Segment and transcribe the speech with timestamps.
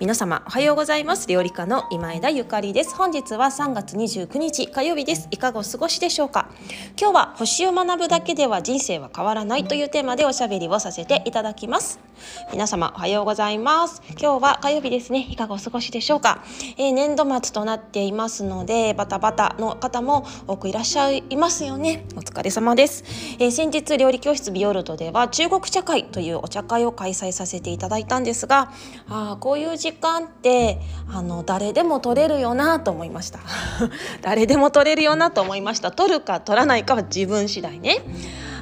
[0.00, 1.28] 皆様おはようございます。
[1.28, 2.96] 料理家の今枝ゆかりです。
[2.96, 5.28] 本日は3月29日火曜日です。
[5.30, 6.50] いかがお過ごしでしょうか？
[7.00, 12.00] 今日は星を学ぶだけでは人生は変わらないというテーマでおしゃべりをさせていただきます。
[12.50, 14.02] 皆様おはようございます。
[14.20, 15.28] 今日は火曜日ですね。
[15.30, 16.42] いかがお過ごしでしょうか、
[16.76, 22.04] えー、年度末となっていますのでバタバタの方も多くいらっしゃいますよね。
[22.16, 23.04] お疲れ様です、
[23.38, 28.72] えー、先日料理教室ビオルトでは中国茶会というお茶会を開催させていただいたんですが
[29.08, 30.80] あこういう時間って
[31.12, 33.40] あの誰でも取れるよなと思いました。
[34.22, 35.90] 誰でも取れるよなと思いました。
[35.90, 38.02] 取るか取らないかは自分次第ね。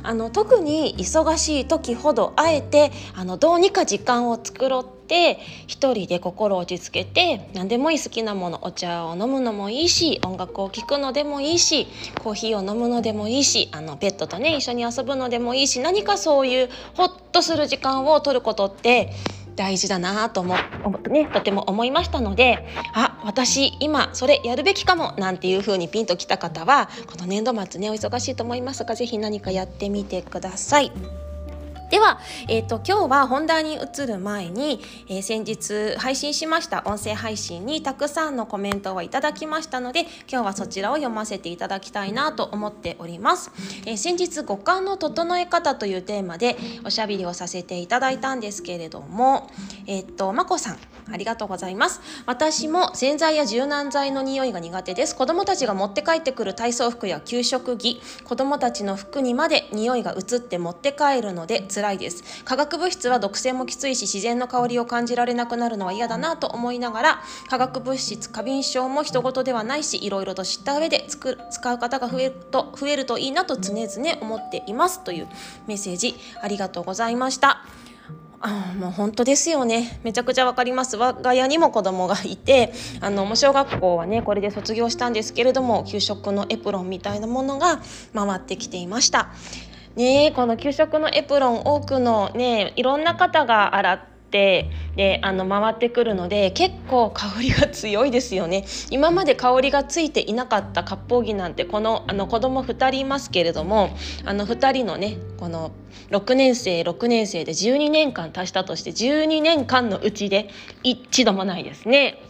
[0.02, 11.86] あの特に忙しい時ほどあえてあのどうにか時間を作ろうって一人で心を落ち着けて何でもいい好きなものお茶を飲むのもいいし音楽を聴くのでもいいし
[12.24, 19.12] コーヒーを飲むのでもいいしあのペットとね一緒に遊ぶのでもいいし何かそういうホッとする時間を取ることって
[19.56, 30.92] 大事だなと思ってねとても思いましたのであ私今それやるべきかもなんていう風にピンときた方はこの年度末ねお忙しいと思いますが是非何かやってみてください。
[31.92, 43.52] では、えーと、今日は本題に移る前に、えー、先日配信しました音声配信にたくさんのコメントをいただきましたので今日はそちらを読ませていただきたいなと思っております、
[43.84, 49.50] えー、先日五感の整え方というテーマでおしゃべりをさせていただいたんですけれども
[49.86, 50.78] えっ、ー、とまこさん
[51.10, 52.00] ありがとうございます。
[52.26, 55.16] 私も洗剤や柔軟剤の匂いが苦手です。
[55.16, 75.28] 子供たちが持って帰ってくる体操服や給食着子供たちの服にまで匂いが移って持って帰るので辛いです化学物質は毒性もきついし自然の香りを感じられなくなるのは嫌だなと思いながら化学物質過敏症も人事ではないしいろいろと知った上で使う方が増えると増えるといいなと常々思っていますという
[75.66, 77.64] メッセージありがとうございました。
[78.44, 87.80] あもう本当ですよねめちゃくちゃわかります我が家にも子供がいてあのもう小学校はねこれで卒業したんですけれども給食のエプロンみたいなものが
[88.12, 89.30] 回ってきていました。
[89.96, 103.94] ねこの給食のエプロン多くのねいろんな方が洗ってっであの回ってくるので結構香りが強いですよね今まで香りがついていなかった割烹着なんてこのあの子供2人いますけれども
[104.24, 105.72] あの2人のねこの
[106.10, 110.48] 6年生6年生で12年間足したとして12年間のうちで
[110.82, 112.22] 一度もないですね。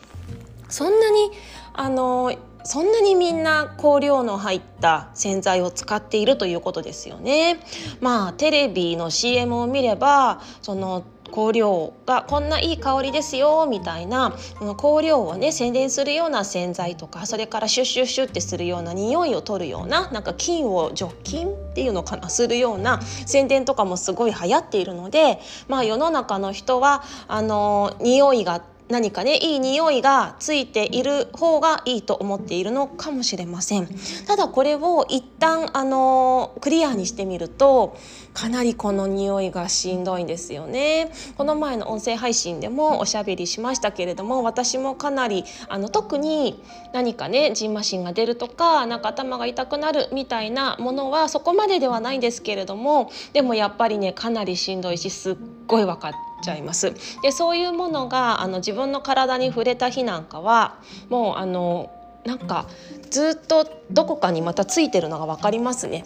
[0.68, 1.30] そんなに
[1.74, 2.32] あの
[2.64, 7.60] そんなにみんな香料の入った洗剤を使っているということですよね。
[8.00, 28.62] まあテレビの CM を見ればその香料がこんないい香りですよみたいなこの香料をね宣伝するような洗剤とかそれからシュッシュッシュッってするような匂いを取るようななんか菌を除菌っていうのかなするような宣伝とかもすごい流行っているのでまあ世の中の人はあの匂いが
[28.92, 33.88] 何かねいい匂いがついている方がいいと思っているのかもしれません。
[34.26, 37.96] ただこれを一旦あのクリアにしてみると
[38.34, 41.10] かなりこの匂いがしんどいんですよね。
[41.38, 55.36] この前の音声配信でもおしゃべりしましたけれども私もかなりあの特に何かねジンマシンが出るとかなんか頭が痛くなるみたいなものはそこまでではないんですけれどもでもやっぱりねかなりしんどいしすっ
[55.66, 56.92] ごい分かってちゃいます。
[57.22, 60.76] でそういうものがあの自分の体に触れた日なんかは
[61.08, 61.90] もうあの
[62.24, 62.66] なんか
[63.10, 66.04] ずっとどこかにまたついてるのが分かりますね。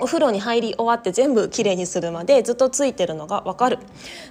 [0.00, 3.78] お風呂に入り終わって全部きれいにするまでずっとついてるのがわかる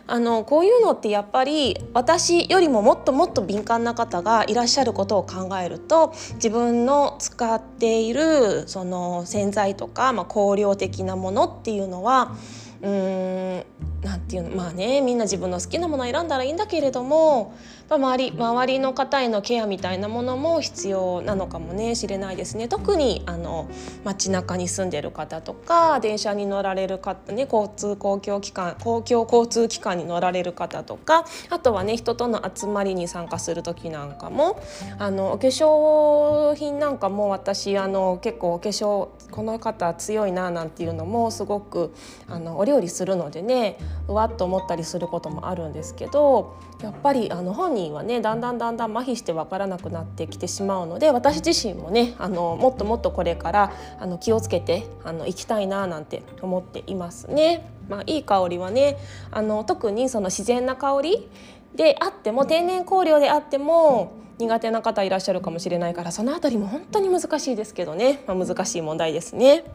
[0.07, 12.35] あのこういうのってやっぱり私よりももっともっと敏感な方がいらっしゃることを考えると自分の使っているその洗剤とか、まあ、香料的なものっていうのは
[12.81, 13.65] うーん
[14.01, 17.53] なんていうのまあねみんな自分の好きなものを選んだらいいんだけれども
[17.95, 21.95] 周り周りの方へのケアみたいなものも必要なのかもね。
[21.95, 22.67] しれないですね。
[22.67, 23.69] 特にあの
[24.03, 34.61] 街中に住んでる方とか電車に乗られる方ね交通公共機関公共交通機関に乗られる方とかあとはね人との集まりに参加する時なんかも
[34.97, 41.93] あのお化粧品なんかも私あの結構お化粧この方強いななんていうのもすごく
[42.27, 43.77] あのお料理するのでね
[44.07, 57.69] うわっと思ったりすることもあるんですけどやっぱりあの本人はねだんだんだんだん麻痺して分からなくなってきてしまうので私自身もねあのもっともっとこれからあの気をつけてあの行きたいななんて思っていますね。
[57.89, 58.97] まあ、いい香りはね
[59.31, 61.27] あの特にその自然な香り
[61.75, 69.65] であっても天然香料であっても苦手な方いらっしゃるかもしれないからその辺りも本当に難しいですけどね、まあ、難しい問題ですね。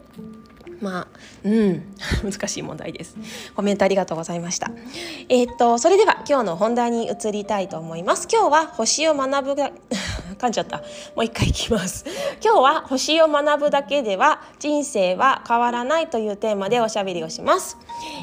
[0.81, 1.07] まあ、
[1.43, 3.15] うん、 難しい問題です。
[3.55, 4.71] コメントありがとうございました。
[5.29, 8.27] えー、っと、それでは今日の本題に移りたいと思います。
[8.31, 9.71] 今日は星を学ぶが、
[10.37, 10.77] 噛んじゃった。
[10.77, 10.83] も
[11.17, 12.05] う一回いきます。
[12.43, 17.77] 今日は星を学ぶだけでは人生は変わらないというテーマでおしゃべりをします。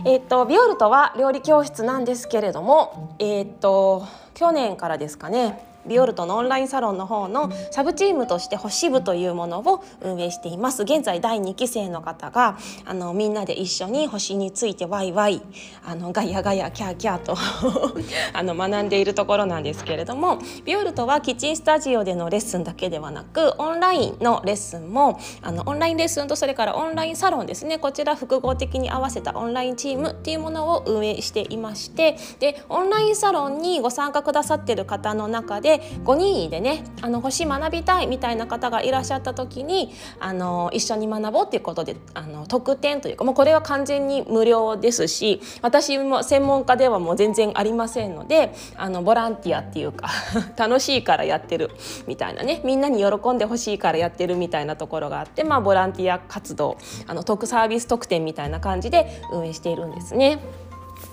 [0.06, 5.73] えー、っと、ビオルトは料理教室なんですけれども、えー、っと、去年からですかね。
[5.86, 10.82] ビオルトのオンラインサロンの方のサブチームとして星部というものを運営しています。
[10.82, 15.42] 現在第2期生の方があのみんなで一緒に星についてワイワイ
[15.84, 17.36] あのガヤガヤキャーキャーと
[18.32, 27.78] あの学んでいるところなんですけれどもビオルトはキッチンスタジオでのレッスンだけではなくオンラインのレッスンもあのオンラインレッスンとそれからオンラインサロンですね。
[27.78, 35.73] こちら複合的に合わせたオンラインチームっていうものを運営していましてでオンラインサロンにご参加くださってる方の中で
[36.04, 50.08] 5人でねあの星学びたいみたいな方がいらっしゃった時にあの一緒に学ぼうっていうことであの特典というかもうこれは完全に無料ですし私も専門家ではもう全然ありませんのであのボランティアっていうか
[50.56, 51.70] 楽しいからやってる
[52.06, 60.38] みたいなねみんなに喜んでほしいからやってるみたいなところがあって、まあ、ボランティア活動あの特サービス特典みたいな感じで運営しているんですね。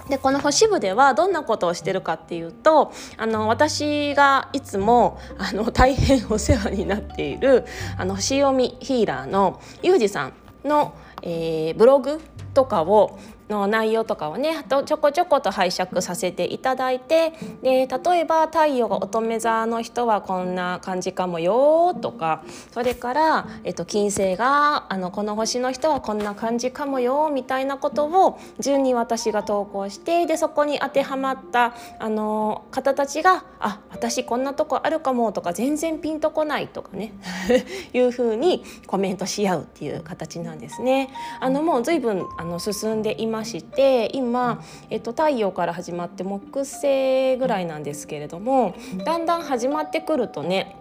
[0.09, 7.65] でこの星部ではどんなことをしてるかっていうとあの私がいつもあの大変お世話になっている
[7.97, 10.33] あの星読みヒーラーのユージさん
[10.67, 12.19] の、えー、ブログ
[12.53, 13.19] とかを
[13.51, 37.13] の内容とかをねちょこちょこと拝借させていただいてで例えば太陽が乙女座の人はこんな感じかもよとかそれから、えっと、金星があのこの星の人はこんな感じかもよみたいなことを順に私が投稿してでそこに当てはまったあの方たちが「あ私こんなとこあるかも」とか「全然ピンとこない」とかね
[37.93, 41.09] いうふうにコメントし合うっていう形なんですね。
[41.39, 50.77] あのもう随分あの進んでいままして今、えっと、太陽から始まって木星ぐらいなんですけれどもだんだん始まってくるとね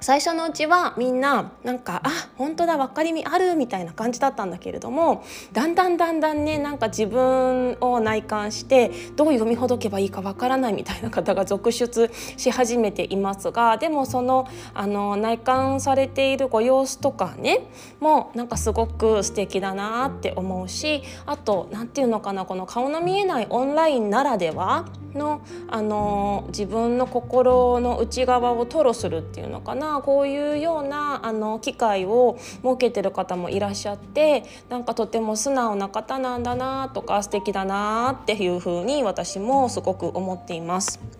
[0.00, 17.68] 最初のうちはみんななんかあ本当だ分かりみあるみたいな感じだったんだけれどもだんだんだんだんねなんか自分を内観してどう読みほどけばいいか分からないみたいな方が続出し始めていますがでもそのあの内観されているご様子とかね
[18.00, 29.89] もうなんかすごく素敵だなって思うしあと何て言うのかなこの顔の見えないオンラインならではのあの自分の心の内側を吐露するっていうのかな。
[30.02, 41.19] こういうようなあの機会を設けてる方もいらっしゃってなんかとても素直な方なんだなとか素敵だなっていうふうに私もすごく思っています。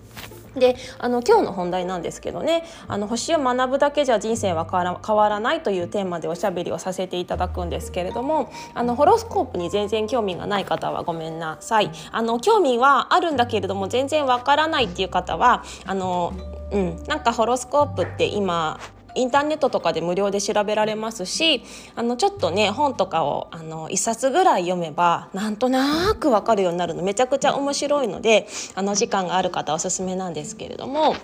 [0.57, 4.67] であの今日の本題なんですけどねあの星を学ぶだけじゃ人生は
[5.05, 11.91] 変わらないというテーマでおしゃべりをさせていただくんですけれどもあのホロスコープに全然興味がない方はごめんなさい。
[12.13, 16.33] あの興味はあるんだけれども全然わからないっていう方はあの
[16.73, 18.79] うん、なんかホロスコープって今
[19.15, 21.63] インターネットとかで無料で調べられますし
[21.97, 31.15] あのちょっとね本とかをあの1冊ぐらい読めばなんとなく分かるようになるのめちゃくちゃ面白いのであの時間がある方おすすめなんですけれども。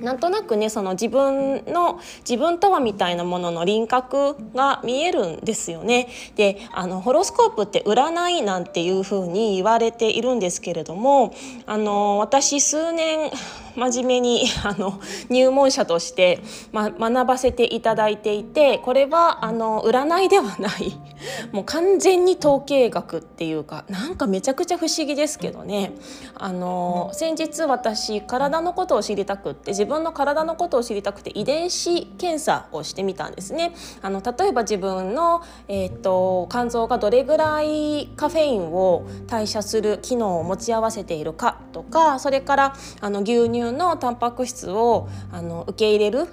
[0.00, 6.08] なんとなくねその自分の自分とはみたいなものの輪郭が見えるんですよね。
[6.34, 11.34] であのホロスコープって占いなんていうふうに言われているんですけれども
[11.66, 13.30] あの私数年
[13.76, 16.40] 真面目に あの入門者として、
[16.72, 20.98] ま、学ばせていただいていてこれはあの占いではない
[21.52, 25.92] もう完全に統計学っていうかなんかめちゃくちゃ不思議ですけどね
[26.34, 33.74] あの先日私体のことを知りたくって自分の体のことを知りたくて遺伝子検査をしてみたんですね。
[34.02, 46.28] あの例えば自分の、えーと、肝臓がどれぐらいカフェインを代謝する機能を持ち合わせているかとかそれからあの牛乳のタンパク質をあの受け入れる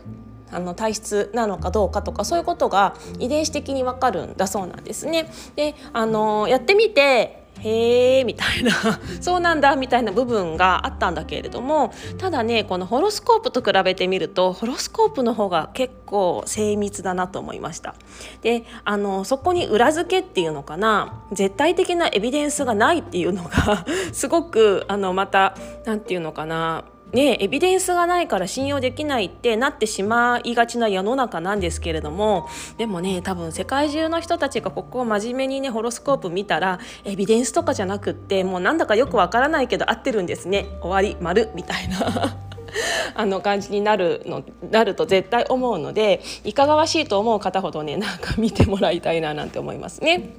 [0.52, 5.32] あの体質なのかどうかとかそういうことが遺伝子的にわかるんだそうなんですね。
[5.56, 8.72] であのやってみてへえみたいな
[9.22, 17.96] そうなんだみたいな部分があったんだけれどもただねこのホロスコープと比べてみるとホロスコープの方が結構精密だなと思いました
[18.42, 26.84] であのそこに裏付けっていうのかな絶対的なエビデンスがないっていうのが すごくあのまた何て言うのかな
[27.14, 42.36] ね、エビデンスがないから信用できないってなってしまいがちな世の中なんですけれどもでもね多分世界中の人たちがここを真面目にねホロスコープ見たらエビデンスとかじゃなくってもうなんだかよくわからないけど合ってるんですね終わり丸みたいな
[43.14, 50.30] あの感じになるのなると絶対思うのでいかがわしいと思う方ほどねなんか見てもらいたいななんて思いますね。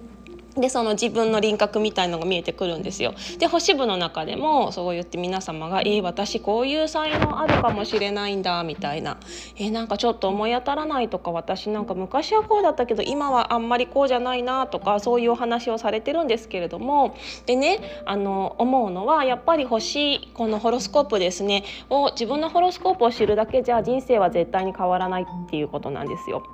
[0.56, 3.14] でその自分の輪郭みたいのが見えてくるんですよ。
[3.38, 9.16] で星部の中でもそう言って皆様が「えー、私こういう才能あるかもしれないんだ」みたいな
[9.58, 26.44] 「えー、なんかちょっと思い当たらない」とか「私なんか昔はこうだったけど今はあんまりこうじゃないな」とかそういうお話をされてるんですけれどもでねあの思うのはやっぱり星このホロスコープですねを自分のホロスコープを知るだけじゃ人生は絶対に変わらないっていうことなんですよ。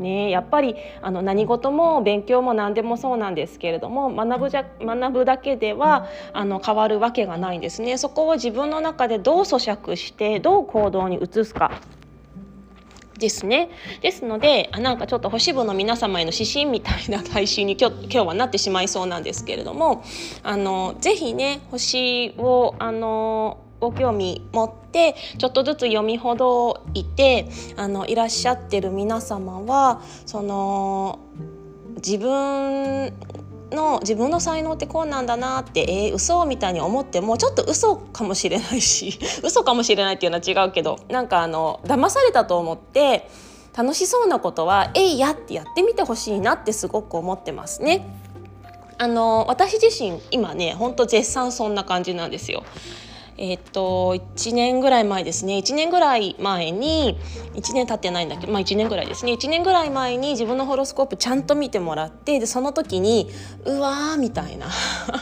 [0.00, 7.98] ね、やっぱりあの何事も勉強も何でもそうなんですけれども学ぶじゃ学ぶだけではあの変わるわけがないんですね。
[7.98, 11.80] そこを自分の中でどう咀嚼してどう行動に移すか
[13.20, 13.70] ですね。
[14.00, 20.02] ですのであなんかちょっと星部の皆様への指針みたいな配信に今日今日はなってしまいそうなんですけれども
[20.42, 31.18] あのぜひね星をあのご興味持ってちょっとずつ読みほどいてあのいらっしゃってる皆様はその
[31.96, 33.12] 自分
[33.70, 43.28] の自分の才能ってこうなんだなってえー、嘘みたいに思ってもちょっと嘘かもしれないし 嘘かもしれないっていうのは違うけどなんかあの騙されたと思って
[43.76, 48.06] 楽しそうなことは「えいや」ってやってみてほしいなってすごく思ってますね。
[48.98, 52.64] あの私自身今ねほんと絶賛そんな感じなんですよ。
[53.40, 55.56] えー、っと1年ぐらい前ですね。
[55.56, 57.18] 1年ぐらい前に
[57.54, 59.32] 1年経ってないんだけど、まあ、1年ぐらいですね。
[59.32, 63.30] 1年ぐらい前に自分のホロスコープちゃんと見てもらってでその時に
[63.64, 64.66] うわーみたいな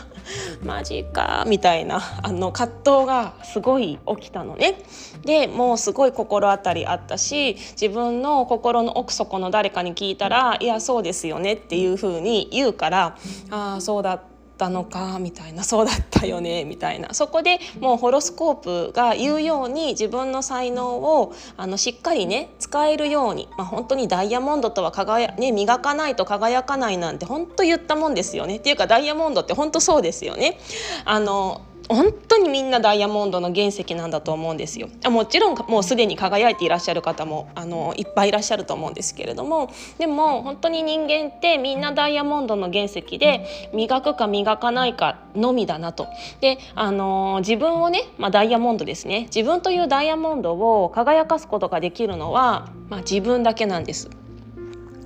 [0.64, 4.82] マジかみたいなあの葛藤がすごい起きたのね。
[5.24, 13.16] でもうすごい心当たりあったし自分の心の奥底の誰かに聞いたら「いやそうですよね」っていうふうに言うから
[13.50, 14.24] 「ああそうだった」
[14.58, 17.14] ったのかみたいなそうだったよねみたいな。
[17.14, 18.54] そこでもうホロスコー
[18.88, 28.56] プが言うように自分の才能をあのしっかりね使えるように、まあ、本当にダイヤモンドとは輝、ね、磨かないと輝かないなんて本当言ったもんですよね。
[28.56, 30.58] っていうかダイヤモンドって本当そうですよね。
[31.04, 34.88] あの本当にみんなダイヤモンドの原石なんだと思うんですよ。
[35.10, 39.70] もちろんもうすでに輝いていらっしゃる方もあのいっぱいいらっしゃると思うんですけれども。
[39.98, 46.06] でも本当に人間ってみんなダイヤモンドの原石で磨くか磨かないかのみだなと。
[46.40, 49.22] であの自分をね、まあ、ダイヤモンドですね。
[49.34, 54.10] 自分というダイヤモンドを輝かすことができるのは、まあ、自分だけなんです。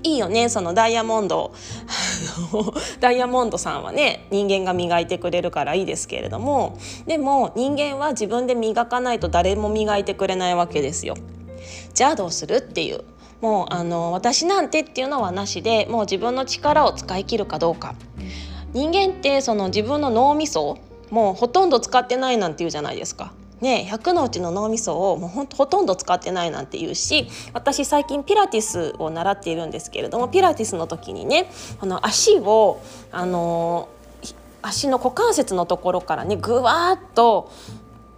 [0.02, 1.52] いいよねそのダイヤモンド。
[3.00, 6.78] ダイヤモンドさんはね人間が磨いてくれるからいいですけれども。
[7.06, 11.14] でも人間は自分で磨かないと誰も磨いてくれないわけですよ。
[11.94, 13.04] じゃあどうするっていう。
[13.40, 17.94] もうあの私なんてっていうのはなしでもう自分の力を使い切るかどうか。
[18.72, 20.78] 人間ってその自分の脳みそ
[21.10, 23.32] もうほとんど使ってないなんて言うじゃないですか。
[23.62, 33.88] ね、100のうちの脳みそをもうほんほとんど使ってないなんて言うし私最近ピラティスを習っているんですけれどもピラティスの時にねこの足をあの
[34.62, 37.52] 足の股関節のところからねぐわっと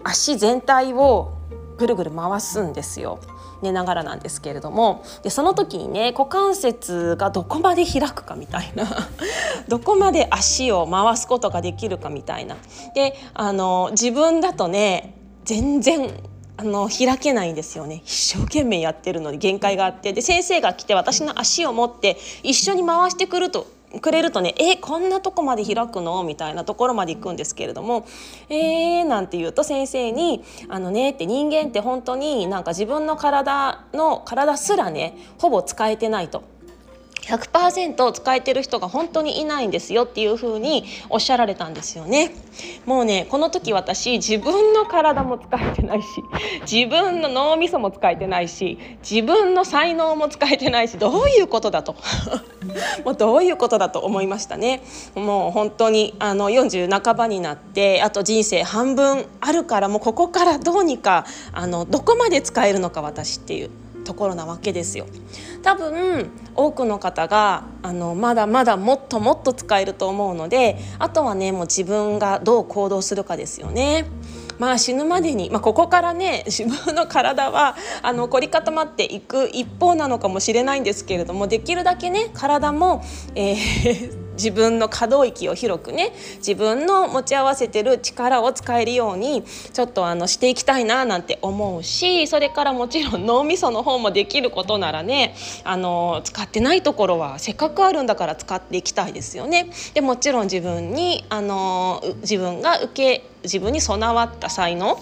[0.03, 1.35] 足全体を
[1.77, 3.21] ぐるぐる回すんですよ。
[3.63, 8.85] 寝ながらなんですけれどもでその時にね股関節がどこまで開くかみたいな
[9.69, 12.57] どこまで足を回すことができるかみたいな
[12.95, 16.11] であの自分だとね全然
[16.57, 23.67] あの開けないんですよね一生懸命やってるのに限界があってで先生が来て私の足を持って一緒に回してくると
[24.01, 28.07] くれるとね「えこんなとこまで開くの?」みたいなところまで行くんですけれども
[28.49, 36.54] 「えー」なんて言うと先生に「あのね」って人間って本当になんか自分の体の体すらねほぼ使えてないと。
[37.27, 42.33] 100%使えてる人が本当にいないんですよっていう風におっしゃられたんですよね。
[42.87, 46.07] もうねこの時私自分の体も使えてないし
[46.71, 48.79] 自分の脳みそも使えてないし
[49.09, 51.97] 自分の才能も使えてないしどういうことだと。
[53.05, 54.83] もうどういうことだと思いましたね。
[55.15, 63.84] もう本当にあの40半ばになってあと人生半分あるからもうここからどうにかあのどこまで使えるのか私っていう。
[64.05, 65.07] ところなわけですよ。
[65.63, 74.07] 多分多くの方があのまだまだもっともっと使えると思うのであとはねもう自分がどう行動するかですよね。
[74.59, 83.03] まあ死ぬまでに、まあ、ここからね自分の体はあの凝り固まっていく一方なのかもしれないんですけれどもできるだけね体も、
[83.35, 99.71] えー自分の可動域を広くね自分の持ち合わせてる力を使えるようにちょっとあのしていきたいななんて思うしそれからもちろん脳みその方もできることならねあの使ってないところはせっかくあるんだから使っていきたいですよね。
[99.95, 104.99] でもちろん自分にあの自分が受け自分に備わった才能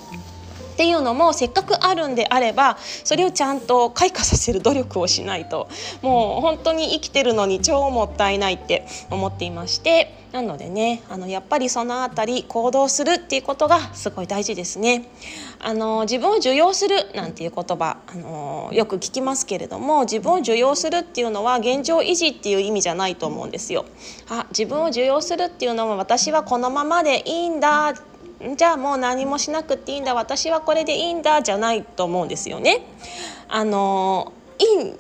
[0.73, 5.69] っていうのもせっかくあるんであればそれをちゃんと開花させる努力をしないと
[6.01, 15.05] もう本当に生きてるのに超もったいないって思っていましてなのでねあのやっぱりその辺り行動するっていうことがすごい大事ですね。
[15.61, 23.85] あの自分を受容するなんていう言葉あのよく聞きますけれども自分を受容するっていうのは現状維持っていう意味じゃないと思うんですよ。
[24.29, 27.95] あ自分を受容するっていうのは私はこのままでいいんだ
[28.57, 32.87] じゃあもう何もしなくていいんだ私はこれでいいんだじゃないと思うんですよね。
[33.49, 34.33] あの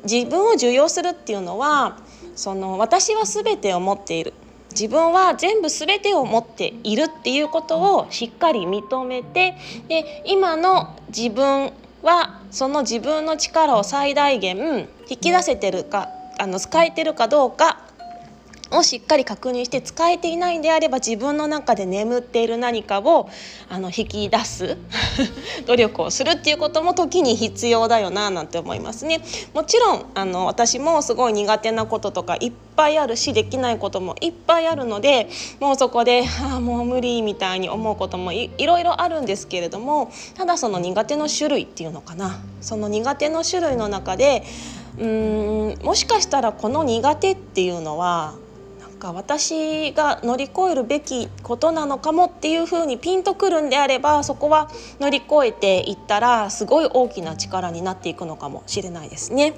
[0.04, 1.98] 自分を受容するっていうのは
[2.34, 4.34] その私は全てを持っている
[4.70, 9.54] 自分は全部全てを持っているっていうことをしっかり認めて
[9.88, 11.72] で今の自分
[12.02, 16.08] はその自分の力を最大限引き出せてるか
[16.38, 17.80] あの使えてるかどうか
[18.72, 23.28] をしっかり確認して使えていないんであれば自分の中で眠っている何かを
[23.68, 24.76] あの引き出す
[25.66, 29.20] 努力をするっていうことも時に必要だよななんて思いますね。
[29.54, 35.28] もちろんあの私もすごい苦手なこととかいっぱいあるしできないこともいっぱいあるので
[35.60, 44.44] もうそこで、ああもう無理みたいに思うこともいろいろあるんですけれどもただその苦手の種類っていうのかなその苦手の種類の中で
[44.98, 48.34] うーんもしかしたらこの苦手っていうのは
[49.02, 59.54] か私が乗り越えるべきことなのかもっていうふうにピンとくるんであればそこは乗り越えていったらすごい大きな力になっていくのかもしれないですね。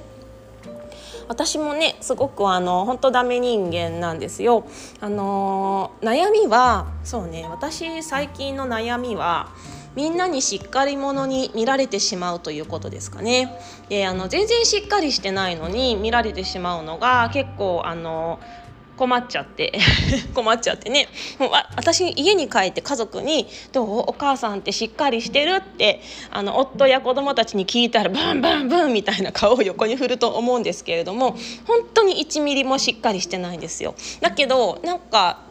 [1.27, 4.65] 私もねすごくあの本当ダメ人間なんですよ。
[5.01, 9.49] あの悩みはそうね私最近の悩みは
[9.95, 13.59] みんなにしっかり者に見られてしまうということですかね。
[13.89, 18.39] であの全然しっかりしてないのに見られてしまうのが結構あの
[18.97, 19.73] 困っちゃって
[20.35, 21.09] 困っちゃってね
[21.39, 23.99] もう私家に帰って家族に「どう？
[24.11, 33.95] お母さんってしっかりしてる?」ってあの夫や子供たちに聞いたらブンブンブンみたいな顔を横に振ると思うんですけれども本当に1ミリもしっかりしてないんですよ。
[34.21, 35.44] だけどなんか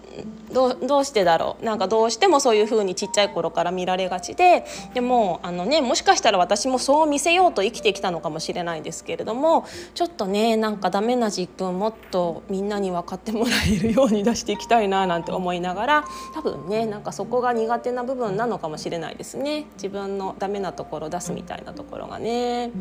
[0.52, 22.72] どうどうしてだろうなんかどうしてもそういう風にちっちゃい頃から見られがちででもあのねもしかしたら私もそう見せようと生きてきたのかもしれないですけれどもちょっとねなんかダメな自分もっとみんなに分かってもらえるように出していきたいななんて思いながら多分ねなんかそこが苦手な部分なのかもしれないですね自分のダメなところ出すみたいなところがね。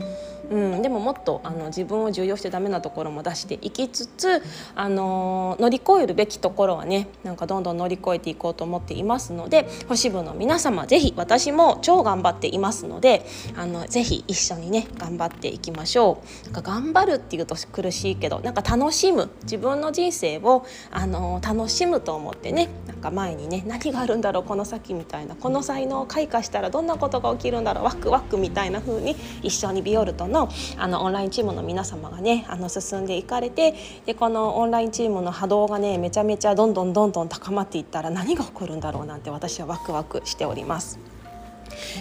[0.51, 4.43] うん、でももっとあの自分を重要してダメなところも出していきつつ
[4.75, 16.45] あの乗り越えるべきところはねなんかどんどん乗り越えていこうと思っていますので星部の皆様ぜひ私も超頑張っていますのであのぜひ一緒にね頑張っていきましょう。
[16.47, 33.75] なんか頑張るっていうと苦しいけどなんか楽しむ自分の人生をあの楽しむと思ってねなんか前にね何があるんだろうこの先みたいなこの才能を開花したらどんなことが起きるんだろうワクワクみたいな風に一緒にビオルトのあのオンラインチームの皆様がねあの進んでいかれて
[34.07, 40.99] でこのオンラインチームの波動がねめちゃめちゃどんどんどんどんどん高まっていったら何が起こるんだろうなんて私はワクワクしております。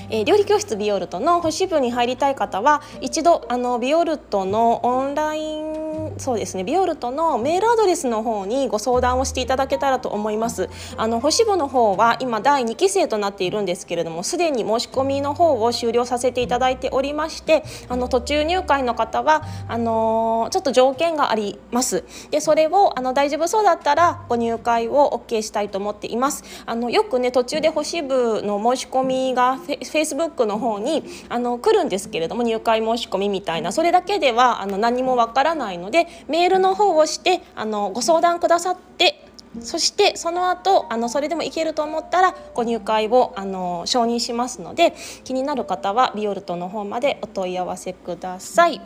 [0.09, 5.71] えー、料理教室ビオルトの星部に入りたい方は一度あのビオルトのオンライン
[6.17, 10.69] そうですねビオルトのメールアドレスの方にご相談をしていただけたらと思います。
[10.97, 22.03] あの星部の方は今第2期生となっているんですけれどもすでに申し込みの方を終了させていただいておりましてあの途中入会の方はあのー、ちょっと条件があります。
[22.29, 26.43] でそれをあの大丈夫そうだったらご入会を OK したいと思っています。
[26.65, 39.25] あのよくね途中で星部の申し込みがフェイスブックの方にあの来るんですけれども入会申し込みみたいなそれだけではあの何もわからないのでメールの方をしてあのご相談くださって
[39.59, 44.93] そしてその後あのそれでもいけると思ったらご入会をあの承認しますので
[45.23, 48.81] 気になる方はビオルトの方までお問い合わせください。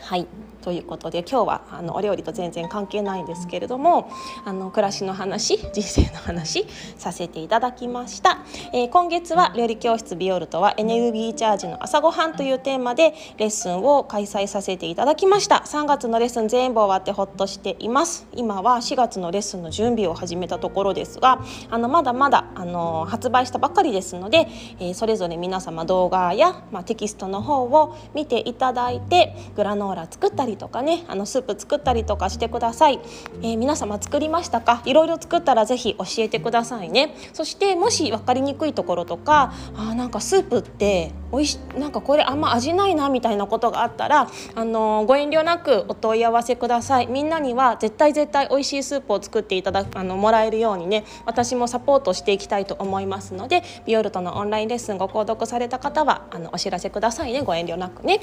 [0.00, 0.26] はい
[0.62, 4.10] ということで今日はあのお料理と全然関係ないんですけれども
[4.44, 15.62] あの暮らしの話人生の話させていただきました、えー、今月は料理教室ビオルトはエネルギーチャージの朝ごはんというテーマでレッスンを開催させていただきました。
[15.66, 18.26] 3月のレッスン全部終わってほっとしています。
[18.34, 24.46] 今は4月のレッスンの準備を始めたところですがあのまだまだあの発売したばかりですので、
[24.78, 33.00] えー、それぞれ皆様動画や、まあ、テキストの方を見ていただいてグラノーラ作ったりとかねあのスープ作ったりとかしてください、
[33.40, 34.82] えー、皆様作りましたか？
[34.84, 37.14] いろいろ作ったらぜひ教えてくださいね。
[37.32, 47.06] そしてもし分かりにくいところとかあなんかスープっておいしなんかこれあんま味ないなみたいなことがあったらあのご遠慮なくお問い合わせください。
[47.06, 58.20] みんなには絶対絶対美味しいスープを作っていただくあのもらえるようにね私もサポートしていきたいと思いますのでビオルトのオンラインレッスンご購読された方はあのお知らせくださいねご遠慮なくね。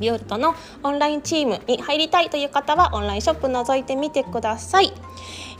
[0.00, 4.92] ビオルトのオンラインチームに入りたいという方はオンラインショップ覗いてみてください。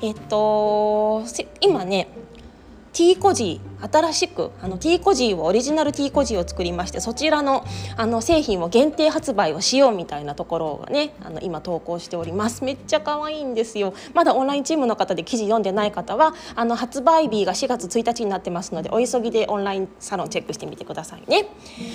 [0.03, 1.23] えっと
[1.61, 2.09] 今ね
[2.93, 7.65] T コジー新しくあの T コジーをオリジナル T コジーを作りましてそちらの
[7.97, 12.65] あの製品を限定発売をしようみたいなところがねあの今投稿しております。
[12.65, 13.95] めっちゃ可愛いんですよ。
[14.15, 21.49] まだオンラインチームの方で記事読んでない方はあの発売日が4月1日になってますのでお急ぎでオンラインサロンチェックしてみてくださいね。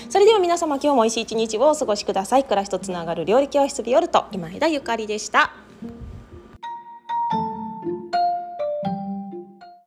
[0.09, 2.43] それでは皆様今日も美味しい一日をお過ごしください。
[2.43, 5.66] 暮らしとつながる料理教室ビオルト今枝ゆかりでした。